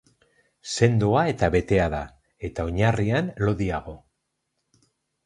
[0.75, 1.99] Sendoa eta betea da,
[2.49, 4.83] eta oinarrian lodiagoa.